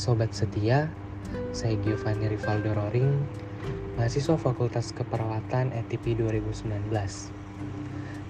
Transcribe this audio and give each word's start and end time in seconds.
Sobat 0.00 0.32
setia, 0.32 0.88
saya 1.52 1.76
Giovanni 1.84 2.32
Rivaldo 2.32 2.72
Roring, 2.72 3.20
mahasiswa 4.00 4.32
Fakultas 4.40 4.96
Keperawatan 4.96 5.76
ETP 5.76 6.16
2019. 6.16 6.88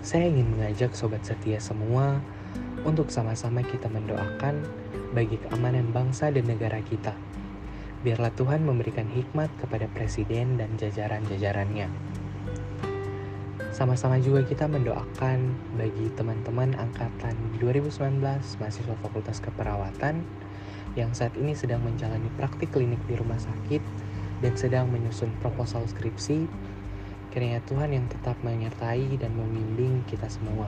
Saya 0.02 0.24
ingin 0.26 0.50
mengajak 0.50 0.98
sobat 0.98 1.22
setia 1.22 1.62
semua 1.62 2.18
untuk 2.82 3.14
sama-sama 3.14 3.62
kita 3.62 3.86
mendoakan 3.86 4.66
bagi 5.14 5.38
keamanan 5.46 5.94
bangsa 5.94 6.34
dan 6.34 6.50
negara 6.50 6.82
kita. 6.82 7.14
Biarlah 8.02 8.34
Tuhan 8.34 8.66
memberikan 8.66 9.06
hikmat 9.06 9.54
kepada 9.62 9.86
presiden 9.94 10.58
dan 10.58 10.74
jajaran-jajarannya. 10.74 11.86
Sama-sama 13.70 14.18
juga 14.18 14.42
kita 14.42 14.66
mendoakan 14.66 15.54
bagi 15.78 16.10
teman-teman 16.18 16.74
angkatan 16.74 17.38
2019 17.62 18.18
mahasiswa 18.58 18.94
Fakultas 19.06 19.38
Keperawatan 19.38 20.26
yang 20.98 21.14
saat 21.14 21.34
ini 21.38 21.54
sedang 21.54 21.82
menjalani 21.86 22.26
praktik 22.34 22.74
klinik 22.74 22.98
di 23.06 23.14
rumah 23.14 23.38
sakit 23.38 23.82
dan 24.40 24.52
sedang 24.56 24.88
menyusun 24.90 25.30
proposal 25.38 25.84
skripsi, 25.86 26.48
kiranya 27.30 27.62
Tuhan 27.68 27.94
yang 27.94 28.06
tetap 28.10 28.34
menyertai 28.42 29.20
dan 29.20 29.30
membimbing 29.36 30.02
kita 30.10 30.26
semua. 30.26 30.66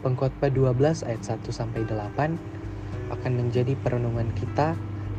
Pengkhotbah 0.00 0.48
12 0.48 1.04
ayat 1.04 1.22
1 1.24 1.44
sampai 1.52 1.84
8 1.84 2.36
akan 3.12 3.32
menjadi 3.36 3.76
perenungan 3.84 4.32
kita 4.36 4.72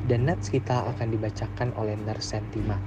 dan 0.10 0.26
nats 0.26 0.50
kita 0.50 0.90
akan 0.98 1.14
dibacakan 1.14 1.70
oleh 1.78 1.94
Nurse 2.02 2.34
Sentima. 2.34 2.78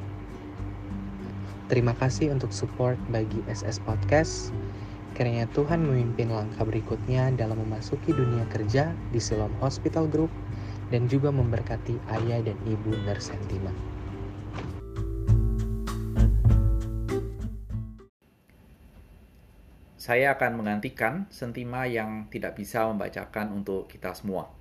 Terima 1.70 1.96
kasih 1.96 2.34
untuk 2.34 2.52
support 2.52 3.00
bagi 3.08 3.40
SS 3.48 3.80
Podcast. 3.86 4.52
Kiranya 5.14 5.46
Tuhan 5.54 5.86
memimpin 5.86 6.28
langkah 6.28 6.66
berikutnya 6.66 7.30
dalam 7.38 7.62
memasuki 7.62 8.10
dunia 8.10 8.42
kerja 8.50 8.90
di 9.14 9.22
Silom 9.22 9.54
Hospital 9.62 10.10
Group 10.10 10.28
dan 10.94 11.10
juga 11.10 11.34
memberkati 11.34 11.98
ayah 12.06 12.38
dan 12.38 12.54
ibu 12.70 12.94
Nersentima. 13.02 13.74
Saya 19.98 20.38
akan 20.38 20.62
menggantikan 20.62 21.26
Sentima 21.34 21.90
yang 21.90 22.30
tidak 22.30 22.54
bisa 22.54 22.86
membacakan 22.86 23.58
untuk 23.58 23.90
kita 23.90 24.14
semua. 24.14 24.54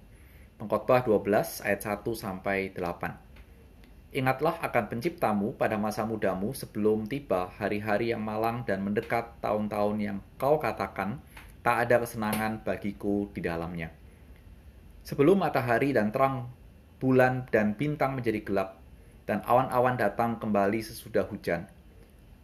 Pengkhotbah 0.57 1.05
12 1.05 1.61
ayat 1.69 2.01
1 2.01 2.01
sampai 2.17 2.73
8. 2.73 4.17
Ingatlah 4.17 4.57
akan 4.57 4.89
penciptamu 4.89 5.53
pada 5.53 5.77
masa 5.77 6.01
mudamu 6.01 6.57
sebelum 6.57 7.05
tiba 7.05 7.53
hari-hari 7.61 8.09
yang 8.09 8.25
malang 8.25 8.65
dan 8.65 8.81
mendekat 8.81 9.37
tahun-tahun 9.37 9.97
yang 10.01 10.17
kau 10.41 10.57
katakan 10.57 11.21
tak 11.61 11.85
ada 11.85 12.01
kesenangan 12.01 12.65
bagiku 12.65 13.29
di 13.29 13.45
dalamnya 13.45 13.93
Sebelum 15.03 15.43
matahari 15.43 15.91
dan 15.91 16.15
terang 16.15 16.47
bulan 17.03 17.43
dan 17.51 17.75
bintang 17.75 18.15
menjadi 18.15 18.39
gelap, 18.39 18.79
dan 19.27 19.43
awan-awan 19.43 19.99
datang 19.99 20.39
kembali 20.39 20.79
sesudah 20.79 21.27
hujan. 21.27 21.67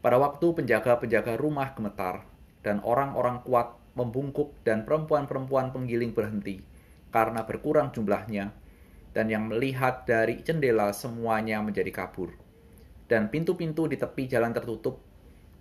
Pada 0.03 0.19
waktu 0.19 0.51
penjaga-penjaga 0.51 1.39
rumah 1.39 1.71
gemetar, 1.71 2.27
dan 2.59 2.83
orang-orang 2.83 3.39
kuat 3.47 3.79
membungkuk 3.95 4.51
dan 4.67 4.83
perempuan-perempuan 4.83 5.71
penggiling 5.71 6.11
berhenti, 6.11 6.59
karena 7.15 7.47
berkurang 7.47 7.95
jumlahnya, 7.95 8.51
dan 9.15 9.31
yang 9.31 9.47
melihat 9.47 10.03
dari 10.03 10.43
jendela 10.43 10.91
semuanya 10.91 11.63
menjadi 11.63 11.95
kabur. 11.95 12.35
Dan 13.07 13.31
pintu-pintu 13.31 13.87
di 13.87 13.95
tepi 13.95 14.27
jalan 14.27 14.51
tertutup, 14.51 14.99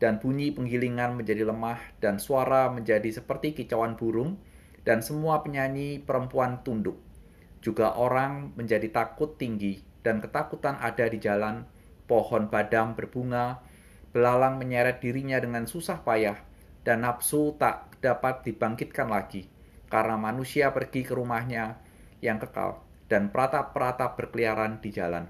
dan 0.03 0.19
bunyi 0.19 0.51
penggilingan 0.51 1.15
menjadi 1.15 1.47
lemah, 1.47 1.79
dan 2.03 2.19
suara 2.19 2.67
menjadi 2.75 3.23
seperti 3.23 3.55
kicauan 3.55 3.95
burung, 3.95 4.35
dan 4.83 5.03
semua 5.03 5.43
penyanyi 5.43 6.03
perempuan 6.03 6.63
tunduk. 6.67 6.99
Juga 7.59 7.95
orang 7.99 8.55
menjadi 8.55 8.91
takut 8.91 9.35
tinggi, 9.35 9.83
dan 10.07 10.23
ketakutan 10.23 10.79
ada 10.79 11.05
di 11.11 11.19
jalan, 11.19 11.67
pohon 12.07 12.49
badam 12.49 12.95
berbunga, 12.95 13.61
belalang 14.15 14.57
menyeret 14.57 15.03
dirinya 15.03 15.37
dengan 15.43 15.67
susah 15.67 16.01
payah, 16.01 16.39
dan 16.87 17.05
nafsu 17.05 17.59
tak 17.59 18.01
dapat 18.01 18.47
dibangkitkan 18.47 19.11
lagi, 19.11 19.51
karena 19.91 20.17
manusia 20.17 20.71
pergi 20.71 21.05
ke 21.05 21.13
rumahnya 21.13 21.77
yang 22.25 22.39
kekal, 22.39 22.81
dan 23.11 23.29
peratap-peratap 23.29 24.17
berkeliaran 24.17 24.81
di 24.81 24.91
jalan. 24.95 25.27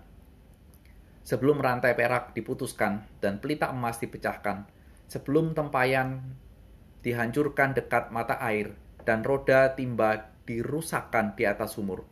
Sebelum 1.27 1.61
rantai 1.61 1.93
perak 1.93 2.33
diputuskan 2.33 3.05
dan 3.21 3.37
pelita 3.43 3.69
emas 3.69 4.01
dipecahkan, 4.01 4.65
sebelum 5.13 5.53
tempayan 5.53 6.37
dihancurkan 7.05 7.77
dekat 7.77 8.09
mata 8.09 8.41
air, 8.41 8.73
dan 9.09 9.25
roda 9.25 9.73
timba 9.73 10.37
dirusakkan 10.45 11.33
di 11.33 11.49
atas 11.49 11.81
sumur, 11.81 12.05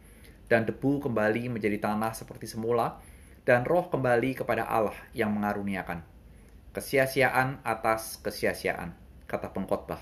dan 0.48 0.64
debu 0.64 1.04
kembali 1.04 1.52
menjadi 1.52 1.76
tanah 1.76 2.16
seperti 2.16 2.48
semula, 2.48 2.96
dan 3.44 3.68
roh 3.68 3.92
kembali 3.92 4.40
kepada 4.40 4.64
Allah 4.64 4.96
yang 5.12 5.28
mengaruniakan. 5.36 6.00
Kesia-siaan 6.72 7.60
atas 7.68 8.16
kesia-siaan, 8.24 8.96
kata 9.28 9.52
pengkhotbah. 9.52 10.00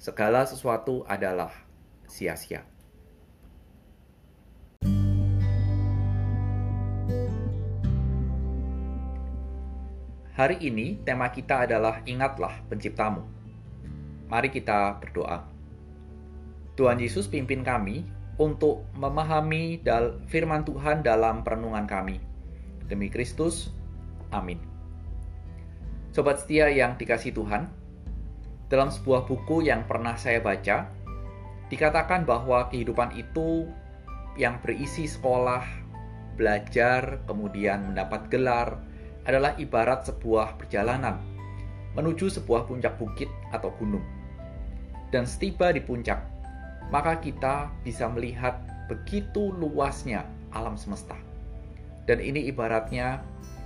Segala 0.00 0.48
sesuatu 0.48 1.04
adalah 1.04 1.52
sia-sia. 2.08 2.64
Hari 10.32 10.56
ini 10.64 10.96
tema 11.04 11.28
kita 11.28 11.68
adalah 11.68 12.00
ingatlah 12.08 12.64
penciptamu. 12.72 13.20
Mari 14.32 14.48
kita 14.48 14.96
berdoa. 15.00 15.55
Tuhan 16.76 17.00
Yesus 17.00 17.26
pimpin 17.26 17.64
kami 17.64 18.04
untuk 18.36 18.84
memahami 18.92 19.80
firman 20.28 20.62
Tuhan 20.62 21.00
dalam 21.00 21.40
perenungan 21.40 21.88
kami. 21.88 22.20
Demi 22.84 23.08
Kristus, 23.08 23.72
amin. 24.28 24.60
Sobat 26.12 26.44
setia 26.44 26.68
yang 26.68 27.00
dikasih 27.00 27.32
Tuhan, 27.32 27.68
dalam 28.68 28.92
sebuah 28.92 29.24
buku 29.24 29.64
yang 29.64 29.88
pernah 29.88 30.14
saya 30.20 30.38
baca, 30.44 30.88
dikatakan 31.72 32.28
bahwa 32.28 32.68
kehidupan 32.68 33.16
itu 33.16 33.66
yang 34.36 34.60
berisi 34.60 35.08
sekolah, 35.08 35.64
belajar, 36.36 37.24
kemudian 37.24 37.88
mendapat 37.92 38.28
gelar, 38.28 38.76
adalah 39.24 39.56
ibarat 39.56 40.06
sebuah 40.06 40.60
perjalanan 40.60 41.18
menuju 41.96 42.28
sebuah 42.28 42.68
puncak 42.68 43.00
bukit 43.00 43.32
atau 43.50 43.72
gunung. 43.80 44.04
Dan 45.08 45.24
setiba 45.24 45.72
di 45.72 45.80
puncak, 45.80 46.20
maka 46.90 47.18
kita 47.18 47.70
bisa 47.82 48.06
melihat 48.10 48.62
begitu 48.86 49.50
luasnya 49.54 50.26
alam 50.54 50.78
semesta. 50.78 51.18
Dan 52.06 52.22
ini 52.22 52.46
ibaratnya 52.46 53.22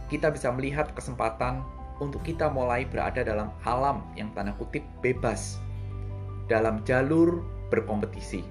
kita 0.08 0.32
bisa 0.32 0.48
melihat 0.50 0.90
kesempatan 0.96 1.60
untuk 2.00 2.24
kita 2.24 2.48
mulai 2.48 2.88
berada 2.88 3.20
dalam 3.20 3.52
alam 3.68 4.00
yang 4.16 4.32
tanda 4.32 4.56
kutip 4.56 4.80
bebas 5.04 5.60
dalam 6.48 6.80
jalur 6.88 7.44
berkompetisi. 7.68 8.42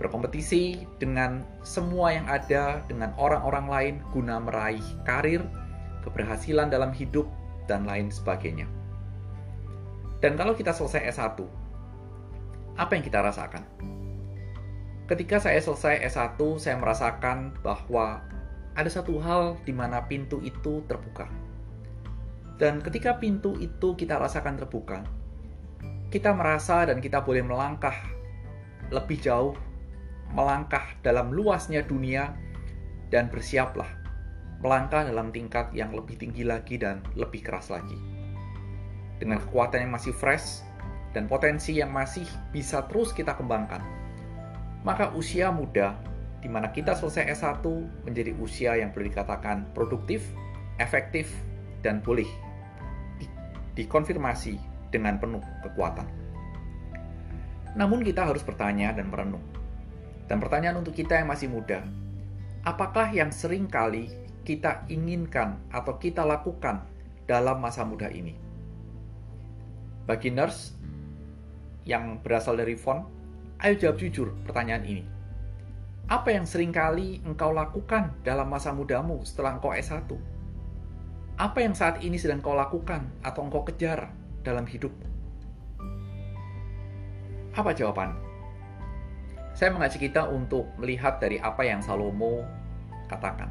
Berkompetisi 0.00 0.88
dengan 0.98 1.46
semua 1.62 2.10
yang 2.10 2.26
ada 2.26 2.82
dengan 2.90 3.14
orang-orang 3.14 3.66
lain 3.70 3.94
guna 4.10 4.42
meraih 4.42 4.82
karir, 5.06 5.44
keberhasilan 6.02 6.66
dalam 6.72 6.90
hidup, 6.90 7.28
dan 7.70 7.86
lain 7.86 8.10
sebagainya. 8.10 8.66
Dan 10.18 10.34
kalau 10.40 10.56
kita 10.56 10.72
selesai 10.72 11.14
S1, 11.14 11.44
apa 12.74 12.98
yang 12.98 13.04
kita 13.06 13.22
rasakan? 13.22 13.62
Ketika 15.04 15.36
saya 15.36 15.60
selesai 15.60 16.00
S1, 16.08 16.40
saya 16.56 16.76
merasakan 16.80 17.52
bahwa 17.60 18.24
ada 18.74 18.90
satu 18.90 19.20
hal 19.20 19.60
di 19.62 19.70
mana 19.76 20.02
pintu 20.08 20.40
itu 20.40 20.80
terbuka. 20.88 21.28
Dan 22.56 22.80
ketika 22.80 23.18
pintu 23.20 23.54
itu 23.60 23.94
kita 23.94 24.16
rasakan 24.16 24.56
terbuka, 24.56 25.04
kita 26.08 26.32
merasa 26.32 26.86
dan 26.88 27.02
kita 27.02 27.20
boleh 27.20 27.44
melangkah 27.44 27.94
lebih 28.88 29.20
jauh, 29.20 29.54
melangkah 30.32 30.96
dalam 31.04 31.34
luasnya 31.34 31.84
dunia, 31.84 32.32
dan 33.12 33.28
bersiaplah 33.28 34.04
melangkah 34.64 35.04
dalam 35.04 35.28
tingkat 35.28 35.68
yang 35.76 35.92
lebih 35.92 36.16
tinggi 36.16 36.40
lagi 36.40 36.80
dan 36.80 37.04
lebih 37.20 37.44
keras 37.44 37.68
lagi. 37.68 38.00
Dengan 39.20 39.36
kekuatan 39.44 39.84
yang 39.84 39.92
masih 39.92 40.16
fresh, 40.16 40.64
dan 41.14 41.30
potensi 41.30 41.78
yang 41.78 41.94
masih 41.94 42.26
bisa 42.50 42.82
terus 42.90 43.14
kita 43.14 43.38
kembangkan. 43.38 43.80
Maka 44.82 45.14
usia 45.14 45.48
muda, 45.48 45.96
di 46.42 46.50
mana 46.50 46.68
kita 46.74 46.92
selesai 46.92 47.30
S1, 47.32 47.64
menjadi 48.04 48.36
usia 48.36 48.76
yang 48.76 48.92
boleh 48.92 49.08
dikatakan 49.08 49.70
produktif, 49.72 50.26
efektif, 50.76 51.30
dan. 51.80 52.02
Di, 52.04 53.26
dikonfirmasi 53.78 54.58
dengan 54.90 55.16
penuh 55.16 55.40
kekuatan. 55.64 56.04
Namun 57.78 58.02
kita 58.02 58.26
harus 58.26 58.42
bertanya 58.42 58.92
dan 58.92 59.08
merenung. 59.08 59.42
Dan 60.30 60.40
pertanyaan 60.40 60.82
untuk 60.82 60.96
kita 60.96 61.20
yang 61.20 61.28
masih 61.28 61.48
muda, 61.48 61.84
apakah 62.64 63.12
yang 63.12 63.28
sering 63.28 63.68
kali 63.68 64.08
kita 64.46 64.84
inginkan 64.88 65.60
atau 65.68 65.96
kita 66.00 66.24
lakukan 66.24 66.84
dalam 67.28 67.60
masa 67.60 67.84
muda 67.84 68.08
ini? 68.08 68.36
Bagi 70.04 70.32
nurse, 70.32 70.76
yang 71.84 72.20
berasal 72.20 72.56
dari 72.56 72.76
font, 72.76 73.04
ayo 73.60 73.76
jawab 73.76 73.96
jujur 74.00 74.32
pertanyaan 74.44 74.84
ini. 74.84 75.04
Apa 76.04 76.36
yang 76.36 76.44
sering 76.44 76.68
kali 76.68 77.24
engkau 77.24 77.48
lakukan 77.52 78.12
dalam 78.20 78.48
masa 78.52 78.76
mudamu 78.76 79.24
setelah 79.24 79.56
engkau 79.56 79.72
S1? 79.72 80.04
Apa 81.40 81.64
yang 81.64 81.72
saat 81.72 82.04
ini 82.04 82.20
sedang 82.20 82.44
kau 82.44 82.52
lakukan 82.52 83.08
atau 83.24 83.40
engkau 83.48 83.64
kejar 83.64 84.12
dalam 84.44 84.68
hidupmu? 84.68 85.08
Apa 87.56 87.72
jawaban? 87.72 88.12
Saya 89.54 89.70
mengajak 89.70 90.02
kita 90.02 90.28
untuk 90.28 90.66
melihat 90.76 91.22
dari 91.22 91.38
apa 91.38 91.62
yang 91.62 91.80
Salomo 91.80 92.42
katakan. 93.06 93.48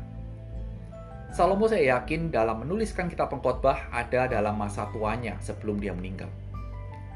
Salomo 1.33 1.65
saya 1.65 1.97
yakin 1.97 2.29
dalam 2.29 2.61
menuliskan 2.61 3.09
kitab 3.09 3.33
pengkhotbah 3.33 3.89
ada 3.89 4.29
dalam 4.29 4.53
masa 4.53 4.85
tuanya 4.93 5.41
sebelum 5.41 5.81
dia 5.81 5.89
meninggal. 5.89 6.29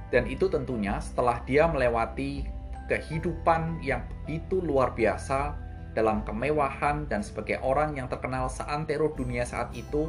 Dan 0.08 0.28
itu 0.32 0.48
tentunya 0.48 1.00
setelah 1.04 1.44
dia 1.44 1.68
melewati 1.68 2.48
kehidupan 2.88 3.84
yang 3.84 4.08
begitu 4.08 4.64
luar 4.64 4.96
biasa 4.96 5.56
dalam 5.92 6.24
kemewahan 6.24 7.10
dan 7.12 7.20
sebagai 7.26 7.60
orang 7.60 7.98
yang 8.00 8.08
terkenal 8.08 8.48
seantero 8.48 9.12
dunia 9.12 9.44
saat 9.44 9.74
itu, 9.76 10.08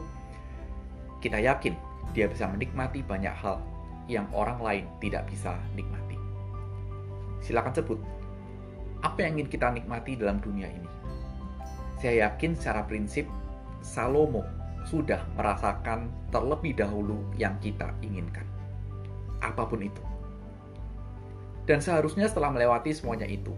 kita 1.18 1.42
yakin 1.42 1.74
dia 2.14 2.30
bisa 2.30 2.46
menikmati 2.46 3.02
banyak 3.02 3.34
hal 3.34 3.58
yang 4.08 4.24
orang 4.32 4.62
lain 4.62 4.84
tidak 5.02 5.28
bisa 5.28 5.58
nikmati. 5.76 6.16
Silakan 7.44 7.74
sebut, 7.76 7.98
apa 9.04 9.18
yang 9.26 9.38
ingin 9.38 9.48
kita 9.52 9.68
nikmati 9.70 10.16
dalam 10.16 10.40
dunia 10.40 10.66
ini? 10.70 10.90
Saya 12.00 12.30
yakin 12.30 12.56
secara 12.56 12.86
prinsip 12.86 13.26
Salomo 13.84 14.42
sudah 14.88 15.20
merasakan 15.36 16.08
terlebih 16.32 16.72
dahulu 16.72 17.20
yang 17.36 17.60
kita 17.60 17.92
inginkan. 18.00 18.47
Apa 19.40 19.66
pun 19.66 19.82
itu. 19.84 20.02
Dan 21.68 21.84
seharusnya 21.84 22.26
setelah 22.26 22.48
melewati 22.48 22.96
semuanya 22.96 23.28
itu, 23.28 23.52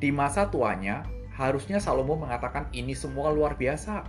di 0.00 0.08
masa 0.12 0.48
tuanya, 0.48 1.04
harusnya 1.32 1.80
Salomo 1.80 2.18
mengatakan 2.18 2.68
ini 2.76 2.92
semua 2.92 3.32
luar 3.32 3.56
biasa. 3.56 4.04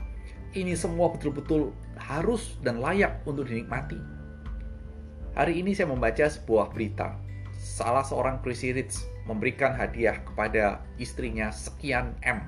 Ini 0.55 0.71
semua 0.71 1.11
betul-betul 1.11 1.75
harus 1.99 2.55
dan 2.63 2.79
layak 2.79 3.19
untuk 3.27 3.51
dinikmati. 3.51 3.99
Hari 5.35 5.59
ini 5.59 5.75
saya 5.75 5.91
membaca 5.91 6.23
sebuah 6.31 6.71
berita. 6.71 7.19
Salah 7.55 8.07
seorang 8.07 8.39
crazy 8.39 8.71
rich 8.71 9.03
memberikan 9.27 9.75
hadiah 9.75 10.23
kepada 10.23 10.79
istrinya 10.95 11.51
sekian 11.51 12.15
M 12.23 12.39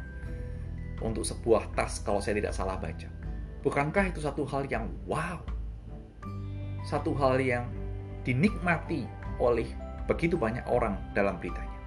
untuk 1.04 1.27
sebuah 1.27 1.75
tas 1.75 2.00
kalau 2.00 2.24
saya 2.24 2.39
tidak 2.39 2.56
salah 2.56 2.80
baca. 2.80 3.12
Bukankah 3.59 4.07
itu 4.07 4.24
satu 4.24 4.48
hal 4.48 4.71
yang 4.71 4.88
wow? 5.04 5.44
Satu 6.88 7.12
hal 7.19 7.44
yang 7.44 7.68
dinikmati 8.27 9.07
oleh 9.39 9.71
begitu 10.03 10.35
banyak 10.35 10.68
orang 10.68 11.00
dalam 11.15 11.39
beritanya. 11.39 11.79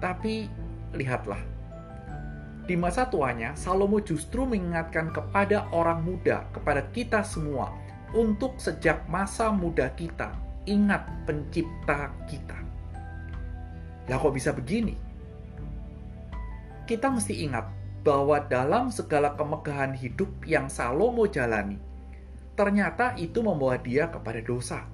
Tapi 0.00 0.48
lihatlah, 0.96 1.38
di 2.64 2.74
masa 2.74 3.06
tuanya 3.06 3.52
Salomo 3.52 4.00
justru 4.00 4.48
mengingatkan 4.48 5.12
kepada 5.12 5.68
orang 5.70 6.00
muda, 6.00 6.48
kepada 6.56 6.88
kita 6.96 7.20
semua, 7.20 7.68
untuk 8.16 8.56
sejak 8.56 9.04
masa 9.06 9.52
muda 9.52 9.92
kita 9.92 10.32
ingat 10.64 11.04
pencipta 11.28 12.12
kita. 12.26 12.58
Lah 14.10 14.18
kok 14.18 14.34
bisa 14.34 14.50
begini? 14.50 14.94
Kita 16.88 17.08
mesti 17.08 17.46
ingat 17.46 17.66
bahwa 18.02 18.42
dalam 18.42 18.90
segala 18.90 19.38
kemegahan 19.38 19.94
hidup 19.94 20.28
yang 20.42 20.66
Salomo 20.66 21.30
jalani, 21.30 21.78
ternyata 22.58 23.14
itu 23.16 23.38
membawa 23.40 23.78
dia 23.78 24.10
kepada 24.10 24.42
dosa 24.42 24.91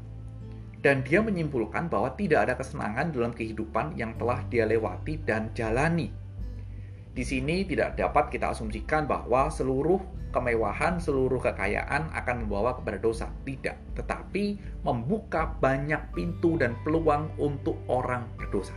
dan 0.78 1.02
dia 1.02 1.18
menyimpulkan 1.18 1.90
bahwa 1.90 2.14
tidak 2.14 2.46
ada 2.46 2.54
kesenangan 2.54 3.10
dalam 3.10 3.34
kehidupan 3.34 3.98
yang 3.98 4.14
telah 4.14 4.42
dia 4.46 4.62
lewati 4.62 5.18
dan 5.26 5.50
jalani. 5.50 6.14
Di 7.18 7.26
sini 7.26 7.66
tidak 7.66 7.98
dapat 7.98 8.30
kita 8.30 8.54
asumsikan 8.54 9.10
bahwa 9.10 9.50
seluruh 9.50 9.98
kemewahan, 10.30 11.02
seluruh 11.02 11.42
kekayaan 11.42 12.14
akan 12.14 12.46
membawa 12.46 12.78
kepada 12.78 13.02
dosa. 13.02 13.26
Tidak, 13.42 13.98
tetapi 13.98 14.60
membuka 14.86 15.50
banyak 15.58 16.14
pintu 16.14 16.54
dan 16.54 16.78
peluang 16.86 17.26
untuk 17.42 17.74
orang 17.90 18.28
berdosa. 18.38 18.76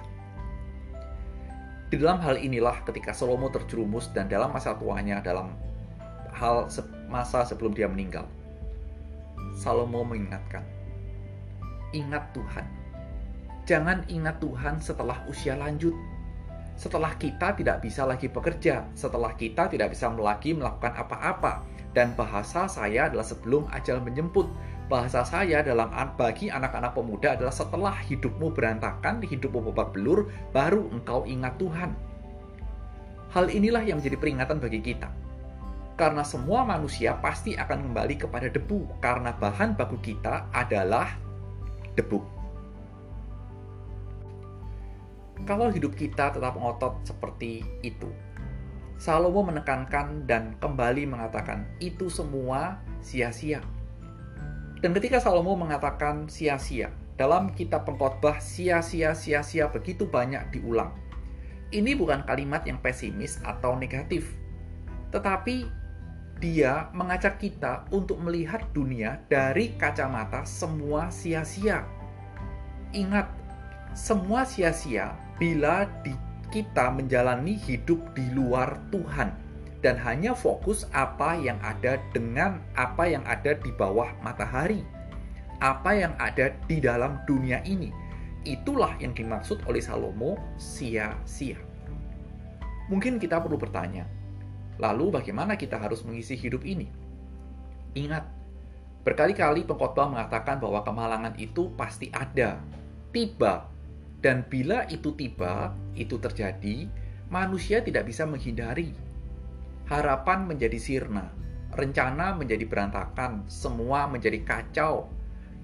Di 1.92 2.00
dalam 2.00 2.24
hal 2.24 2.39
inilah 2.39 2.81
ketika 2.88 3.12
Salomo 3.12 3.51
terjerumus 3.51 4.09
dan 4.15 4.31
dalam 4.31 4.50
masa 4.56 4.74
tuanya 4.80 5.19
dalam 5.19 5.54
hal 6.31 6.71
masa 7.12 7.44
sebelum 7.44 7.75
dia 7.75 7.86
meninggal. 7.92 8.25
Salomo 9.54 10.07
mengingatkan, 10.07 10.63
ingat 11.91 12.31
Tuhan. 12.35 12.65
Jangan 13.69 14.03
ingat 14.09 14.41
Tuhan 14.41 14.81
setelah 14.81 15.21
usia 15.29 15.53
lanjut. 15.55 15.93
Setelah 16.75 17.13
kita 17.21 17.53
tidak 17.53 17.85
bisa 17.85 18.09
lagi 18.09 18.25
bekerja, 18.25 18.89
setelah 18.97 19.38
kita 19.38 19.69
tidak 19.69 19.93
bisa 19.93 20.09
lagi 20.09 20.57
melakukan 20.57 20.97
apa-apa. 20.97 21.61
Dan 21.91 22.15
bahasa 22.15 22.65
saya 22.65 23.11
adalah 23.11 23.27
sebelum 23.27 23.67
ajal 23.69 24.01
menjemput. 24.01 24.47
Bahasa 24.89 25.23
saya 25.23 25.63
dalam 25.63 25.91
bagi 26.19 26.51
anak-anak 26.51 26.91
pemuda 26.97 27.38
adalah 27.39 27.53
setelah 27.53 27.95
hidupmu 27.95 28.51
berantakan, 28.51 29.23
hidupmu 29.23 29.71
babak 29.71 29.95
belur, 29.95 30.27
baru 30.51 30.89
engkau 30.91 31.23
ingat 31.23 31.55
Tuhan. 31.61 31.95
Hal 33.31 33.47
inilah 33.47 33.83
yang 33.87 34.03
menjadi 34.03 34.19
peringatan 34.19 34.59
bagi 34.59 34.83
kita 34.83 35.07
karena 36.01 36.25
semua 36.25 36.65
manusia 36.65 37.13
pasti 37.21 37.53
akan 37.53 37.85
kembali 37.91 38.25
kepada 38.25 38.49
debu 38.49 38.97
karena 39.05 39.37
bahan 39.37 39.77
baku 39.77 40.01
kita 40.01 40.49
adalah 40.49 41.13
debu. 41.95 42.19
Kalau 45.49 45.73
hidup 45.73 45.97
kita 45.97 46.31
tetap 46.31 46.53
ngotot 46.53 47.01
seperti 47.01 47.65
itu, 47.81 48.07
Salomo 49.01 49.41
menekankan 49.41 50.29
dan 50.29 50.53
kembali 50.61 51.09
mengatakan 51.09 51.65
itu 51.81 52.05
semua 52.13 52.77
sia-sia. 53.01 53.65
Dan 54.77 54.93
ketika 54.93 55.17
Salomo 55.17 55.57
mengatakan 55.57 56.29
sia-sia, 56.29 56.93
dalam 57.17 57.49
kitab 57.57 57.89
pengkhotbah 57.89 58.37
sia-sia 58.37 59.17
sia-sia 59.17 59.69
begitu 59.73 60.05
banyak 60.05 60.41
diulang. 60.53 60.94
Ini 61.73 61.97
bukan 61.97 62.25
kalimat 62.29 62.61
yang 62.69 62.77
pesimis 62.77 63.41
atau 63.41 63.73
negatif, 63.73 64.37
tetapi 65.09 65.81
dia 66.41 66.89
mengajak 66.97 67.38
kita 67.38 67.85
untuk 67.93 68.17
melihat 68.17 68.65
dunia 68.73 69.21
dari 69.29 69.77
kacamata 69.77 70.41
semua 70.41 71.13
sia-sia. 71.13 71.85
Ingat, 72.92 73.30
semua 73.94 74.44
sia-sia 74.44 75.13
bila 75.37 75.85
di 76.01 76.11
kita 76.49 76.92
menjalani 76.92 77.56
hidup 77.56 78.01
di 78.18 78.25
luar 78.33 78.75
Tuhan 78.92 79.31
dan 79.85 79.95
hanya 80.01 80.33
fokus 80.33 80.89
apa 80.92 81.37
yang 81.37 81.61
ada 81.61 82.01
dengan 82.11 82.59
apa 82.73 83.07
yang 83.07 83.21
ada 83.23 83.56
di 83.56 83.71
bawah 83.77 84.09
matahari, 84.25 84.81
apa 85.61 85.94
yang 85.94 86.13
ada 86.18 86.51
di 86.66 86.81
dalam 86.81 87.21
dunia 87.30 87.61
ini. 87.63 87.94
Itulah 88.42 88.97
yang 88.97 89.13
dimaksud 89.13 89.61
oleh 89.69 89.80
Salomo 89.80 90.35
sia-sia. 90.57 91.61
Mungkin 92.89 93.21
kita 93.21 93.37
perlu 93.37 93.56
bertanya, 93.56 94.09
Lalu 94.80 95.19
bagaimana 95.19 95.59
kita 95.59 95.75
harus 95.81 96.06
mengisi 96.07 96.37
hidup 96.40 96.63
ini? 96.63 96.87
Ingat, 97.97 98.23
berkali-kali 99.04 99.68
pengkhotbah 99.68 100.07
mengatakan 100.07 100.61
bahwa 100.63 100.85
kemalangan 100.85 101.35
itu 101.35 101.73
pasti 101.75 102.07
ada, 102.13 102.61
tiba. 103.11 103.68
Dan 104.21 104.45
bila 104.45 104.85
itu 104.85 105.18
tiba, 105.18 105.73
itu 105.97 106.21
terjadi, 106.21 106.85
manusia 107.33 107.81
tidak 107.81 108.06
bisa 108.06 108.23
menghindari. 108.23 108.94
Harapan 109.90 110.45
menjadi 110.45 110.78
sirna, 110.78 111.25
rencana 111.73 112.37
menjadi 112.37 112.63
berantakan, 112.69 113.49
semua 113.49 114.06
menjadi 114.06 114.40
kacau, 114.45 115.09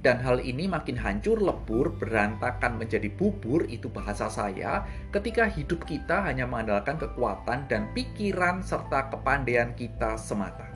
dan 0.05 0.21
hal 0.21 0.37
ini 0.37 0.69
makin 0.69 0.93
hancur 0.93 1.41
lebur, 1.41 1.89
berantakan 1.97 2.77
menjadi 2.77 3.09
bubur, 3.09 3.65
itu 3.65 3.89
bahasa 3.89 4.29
saya, 4.29 4.85
ketika 5.09 5.49
hidup 5.49 5.81
kita 5.89 6.21
hanya 6.21 6.45
mengandalkan 6.45 7.01
kekuatan 7.01 7.65
dan 7.65 7.89
pikiran 7.97 8.61
serta 8.61 9.09
kepandaian 9.09 9.73
kita 9.73 10.13
semata. 10.13 10.69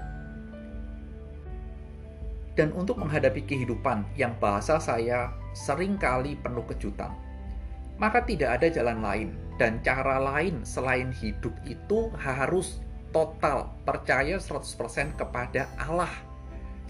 Dan 2.57 2.73
untuk 2.73 2.97
menghadapi 2.97 3.45
kehidupan 3.45 4.03
yang 4.17 4.33
bahasa 4.41 4.81
saya 4.81 5.31
sering 5.53 6.01
kali 6.01 6.33
penuh 6.41 6.65
kejutan, 6.65 7.13
maka 8.01 8.25
tidak 8.25 8.57
ada 8.57 8.67
jalan 8.73 8.99
lain 9.05 9.29
dan 9.61 9.77
cara 9.85 10.17
lain 10.17 10.65
selain 10.65 11.13
hidup 11.13 11.53
itu 11.69 12.09
harus 12.17 12.81
total 13.13 13.69
percaya 13.85 14.41
100% 14.41 15.13
kepada 15.13 15.69
Allah 15.77 16.30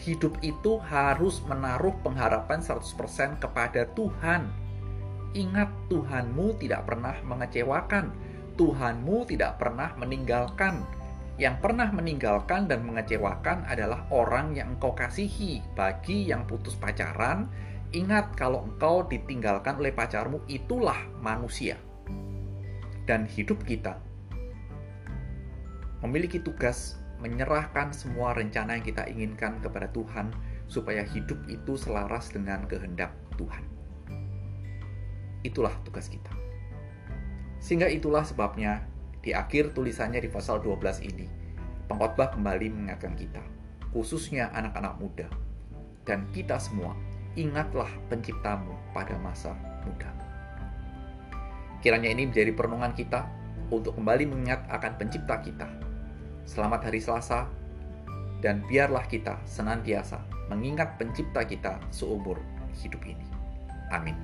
hidup 0.01 0.41
itu 0.41 0.81
harus 0.89 1.45
menaruh 1.45 1.93
pengharapan 2.01 2.59
100% 2.59 3.37
kepada 3.37 3.85
Tuhan. 3.93 4.49
Ingat, 5.37 5.69
Tuhanmu 5.87 6.57
tidak 6.59 6.89
pernah 6.89 7.15
mengecewakan. 7.23 8.11
Tuhanmu 8.57 9.29
tidak 9.29 9.61
pernah 9.61 9.93
meninggalkan. 9.95 10.83
Yang 11.39 11.55
pernah 11.63 11.89
meninggalkan 11.93 12.67
dan 12.67 12.83
mengecewakan 12.83 13.63
adalah 13.69 14.09
orang 14.11 14.57
yang 14.57 14.75
engkau 14.75 14.91
kasihi. 14.91 15.63
Bagi 15.77 16.27
yang 16.27 16.43
putus 16.43 16.75
pacaran, 16.75 17.47
ingat 17.95 18.35
kalau 18.35 18.67
engkau 18.67 19.07
ditinggalkan 19.07 19.79
oleh 19.79 19.95
pacarmu, 19.95 20.43
itulah 20.51 20.99
manusia. 21.23 21.79
Dan 23.07 23.25
hidup 23.25 23.63
kita 23.63 23.97
memiliki 26.01 26.41
tugas 26.41 27.00
menyerahkan 27.21 27.93
semua 27.93 28.33
rencana 28.33 28.75
yang 28.75 28.85
kita 28.85 29.05
inginkan 29.07 29.61
kepada 29.61 29.87
Tuhan 29.93 30.33
supaya 30.65 31.05
hidup 31.05 31.37
itu 31.47 31.77
selaras 31.77 32.33
dengan 32.33 32.65
kehendak 32.65 33.13
Tuhan. 33.37 33.63
Itulah 35.45 35.73
tugas 35.85 36.09
kita. 36.09 36.33
Sehingga 37.61 37.85
itulah 37.87 38.25
sebabnya 38.25 38.81
di 39.21 39.37
akhir 39.37 39.77
tulisannya 39.77 40.17
di 40.17 40.29
pasal 40.33 40.65
12 40.65 41.05
ini, 41.05 41.29
pengkhotbah 41.85 42.33
kembali 42.33 42.73
mengingatkan 42.73 43.13
kita, 43.13 43.41
khususnya 43.93 44.49
anak-anak 44.57 44.97
muda, 44.97 45.29
dan 46.09 46.25
kita 46.33 46.57
semua, 46.57 46.97
ingatlah 47.37 47.89
penciptamu 48.09 48.73
pada 48.97 49.13
masa 49.21 49.53
muda. 49.85 50.09
Kiranya 51.85 52.09
ini 52.09 52.29
menjadi 52.29 52.53
perenungan 52.53 52.93
kita 52.97 53.25
untuk 53.69 53.97
kembali 53.97 54.29
mengingat 54.29 54.65
akan 54.69 54.91
pencipta 54.97 55.37
kita. 55.41 55.90
Selamat 56.45 56.89
hari 56.89 56.99
Selasa, 56.99 57.47
dan 58.41 58.65
biarlah 58.65 59.05
kita 59.05 59.37
senantiasa 59.45 60.19
mengingat 60.49 60.97
pencipta 60.97 61.45
kita 61.45 61.77
seumur 61.93 62.41
hidup 62.75 62.99
ini. 63.05 63.23
Amin. 63.93 64.17